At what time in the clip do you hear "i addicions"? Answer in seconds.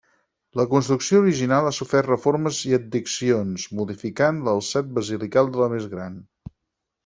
2.71-3.69